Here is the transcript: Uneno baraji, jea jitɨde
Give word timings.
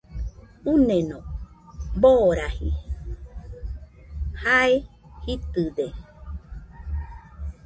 Uneno 0.71 1.17
baraji, 2.01 2.69
jea 4.41 4.71
jitɨde 5.21 5.85